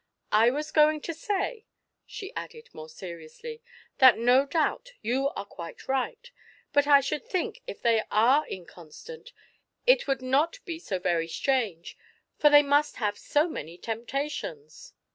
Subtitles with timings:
[0.31, 1.67] I was going to say,"
[2.07, 3.61] she added more seriously,
[3.99, 6.31] "that no doubt you are quite right,
[6.73, 9.31] but I should think if they are inconstant
[9.85, 11.99] it would not be so very strange,
[12.39, 14.93] for they must have so many temptations."